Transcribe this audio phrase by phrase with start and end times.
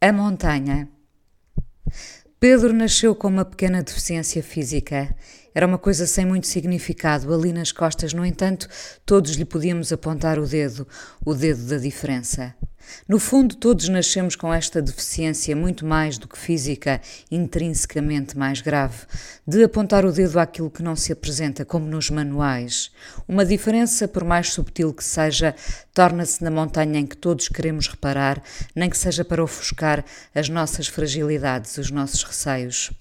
[0.00, 0.88] A montanha.
[2.38, 5.12] Pedro nasceu com uma pequena deficiência física.
[5.58, 8.68] Era uma coisa sem muito significado ali nas costas, no entanto,
[9.04, 10.86] todos lhe podíamos apontar o dedo,
[11.24, 12.54] o dedo da diferença.
[13.08, 18.98] No fundo, todos nascemos com esta deficiência muito mais do que física, intrinsecamente mais grave,
[19.44, 22.92] de apontar o dedo àquilo que não se apresenta, como nos manuais.
[23.26, 25.56] Uma diferença, por mais subtil que seja,
[25.92, 28.40] torna-se na montanha em que todos queremos reparar,
[28.76, 32.92] nem que seja para ofuscar as nossas fragilidades, os nossos receios.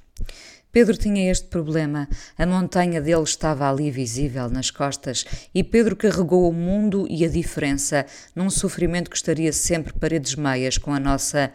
[0.71, 2.07] Pedro tinha este problema.
[2.37, 7.29] A montanha dele estava ali visível nas costas e Pedro carregou o mundo e a
[7.29, 11.51] diferença num sofrimento que estaria sempre paredes meias com a nossa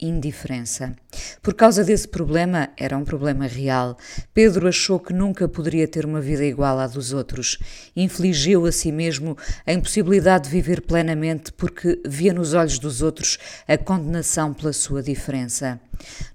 [0.00, 0.94] indiferença.
[1.42, 3.96] Por causa desse problema, era um problema real.
[4.34, 7.58] Pedro achou que nunca poderia ter uma vida igual à dos outros.
[7.94, 13.38] Infligiu a si mesmo a impossibilidade de viver plenamente porque via nos olhos dos outros
[13.66, 15.80] a condenação pela sua diferença.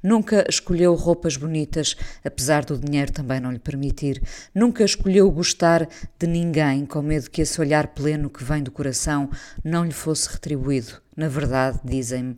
[0.01, 4.21] Nunca escolheu roupas bonitas, apesar do dinheiro também não lhe permitir.
[4.53, 5.87] Nunca escolheu gostar
[6.19, 9.29] de ninguém, com medo que esse olhar pleno que vem do coração
[9.63, 11.01] não lhe fosse retribuído.
[11.15, 12.37] Na verdade, dizem-me,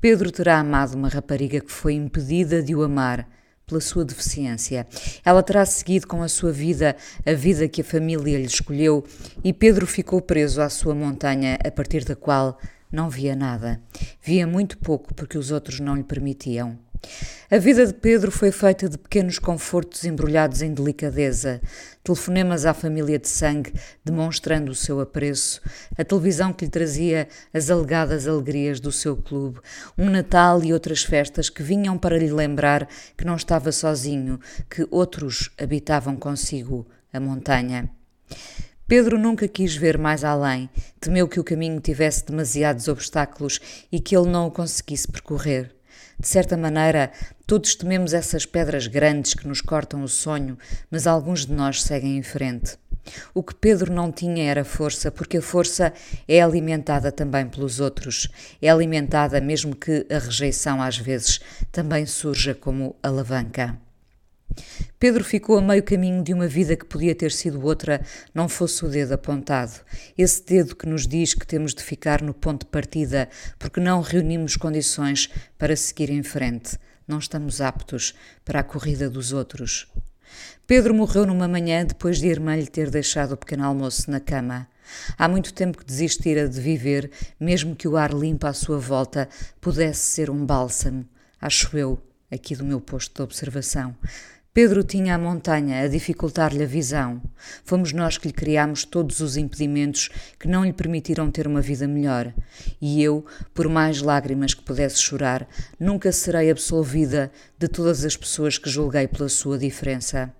[0.00, 3.26] Pedro terá amado uma rapariga que foi impedida de o amar
[3.70, 4.86] pela sua deficiência.
[5.24, 9.04] Ela terá seguido com a sua vida a vida que a família lhe escolheu
[9.44, 12.58] e Pedro ficou preso à sua montanha a partir da qual
[12.90, 13.80] não via nada.
[14.20, 16.76] Via muito pouco porque os outros não lhe permitiam.
[17.50, 21.60] A vida de Pedro foi feita de pequenos confortos embrulhados em delicadeza,
[22.04, 23.72] telefonemas à família de sangue
[24.04, 25.60] demonstrando o seu apreço,
[25.98, 29.58] a televisão que lhe trazia as alegadas alegrias do seu clube,
[29.98, 34.86] um Natal e outras festas que vinham para lhe lembrar que não estava sozinho, que
[34.88, 37.90] outros habitavam consigo a montanha.
[38.86, 43.60] Pedro nunca quis ver mais além, temeu que o caminho tivesse demasiados obstáculos
[43.90, 45.79] e que ele não o conseguisse percorrer.
[46.20, 47.10] De certa maneira,
[47.46, 50.58] todos tememos essas pedras grandes que nos cortam o sonho,
[50.90, 52.76] mas alguns de nós seguem em frente.
[53.32, 55.94] O que Pedro não tinha era força, porque a força
[56.28, 58.28] é alimentada também pelos outros,
[58.60, 61.40] é alimentada mesmo que a rejeição às vezes
[61.72, 63.78] também surja como alavanca.
[64.98, 68.02] Pedro ficou a meio caminho de uma vida que podia ter sido outra,
[68.34, 69.80] não fosse o dedo apontado.
[70.16, 73.28] Esse dedo que nos diz que temos de ficar no ponto de partida
[73.58, 76.78] porque não reunimos condições para seguir em frente.
[77.08, 79.88] Não estamos aptos para a corrida dos outros.
[80.66, 84.20] Pedro morreu numa manhã depois de a irmã lhe ter deixado o pequeno almoço na
[84.20, 84.68] cama.
[85.18, 89.28] Há muito tempo que desistira de viver, mesmo que o ar limpo à sua volta
[89.60, 91.04] pudesse ser um bálsamo.
[91.40, 92.00] Acho eu,
[92.30, 93.96] aqui do meu posto de observação.
[94.52, 97.22] Pedro tinha a montanha a dificultar-lhe a visão.
[97.64, 100.08] Fomos nós que lhe criámos todos os impedimentos
[100.40, 102.34] que não lhe permitiram ter uma vida melhor.
[102.80, 103.24] E eu,
[103.54, 109.06] por mais lágrimas que pudesse chorar, nunca serei absolvida de todas as pessoas que julguei
[109.06, 110.34] pela sua diferença.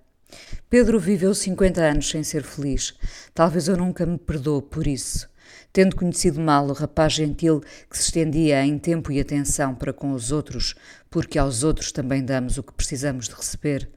[0.69, 2.93] Pedro viveu 50 anos sem ser feliz.
[3.33, 5.29] Talvez eu nunca me perdoo por isso.
[5.71, 10.11] Tendo conhecido mal o rapaz gentil que se estendia em tempo e atenção para com
[10.11, 10.75] os outros,
[11.09, 13.89] porque aos outros também damos o que precisamos de receber,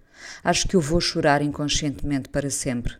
[0.42, 2.94] Acho que eu vou chorar inconscientemente para sempre.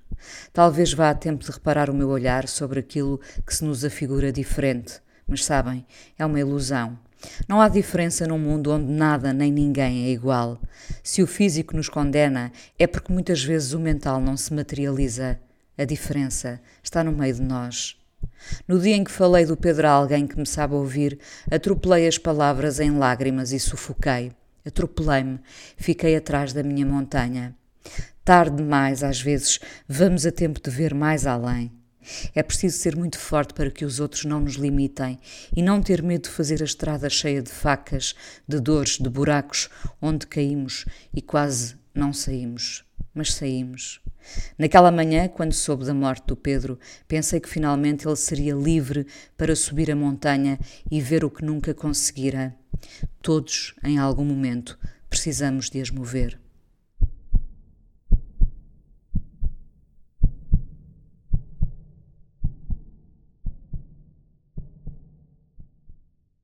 [0.52, 4.32] Talvez vá a tempo de reparar o meu olhar sobre aquilo que se nos afigura
[4.32, 5.84] diferente, mas sabem,
[6.18, 6.98] é uma ilusão.
[7.48, 10.60] Não há diferença num mundo onde nada nem ninguém é igual.
[11.02, 15.38] Se o físico nos condena, é porque muitas vezes o mental não se materializa.
[15.76, 17.96] A diferença está no meio de nós.
[18.68, 21.18] No dia em que falei do Pedro a alguém que me sabe ouvir,
[21.50, 24.32] atropelei as palavras em lágrimas e sufoquei.
[24.64, 25.40] Atropelei-me,
[25.76, 27.54] fiquei atrás da minha montanha.
[28.24, 31.70] Tarde demais, às vezes, vamos a tempo de ver mais além.
[32.34, 35.18] É preciso ser muito forte para que os outros não nos limitem
[35.54, 38.14] e não ter medo de fazer a estrada cheia de facas,
[38.46, 39.68] de dores, de buracos,
[40.00, 42.84] onde caímos e quase não saímos.
[43.14, 44.00] Mas saímos.
[44.58, 49.06] Naquela manhã, quando soube da morte do Pedro, pensei que finalmente ele seria livre
[49.36, 50.58] para subir a montanha
[50.90, 52.56] e ver o que nunca conseguira
[53.22, 54.78] Todos, em algum momento,
[55.08, 56.43] precisamos de as mover.